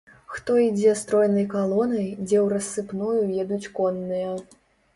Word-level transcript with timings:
Хто 0.35 0.51
ідзе 0.67 0.93
стройнай 1.01 1.45
калонай, 1.51 2.09
дзе 2.25 2.37
ў 2.45 2.47
рассыпную 2.55 3.21
едуць 3.43 3.71
конныя. 3.81 4.31